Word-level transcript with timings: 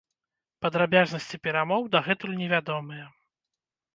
Падрабязнасці 0.63 1.39
перамоў 1.45 1.81
дагэтуль 1.95 2.35
невядомыя. 2.41 3.05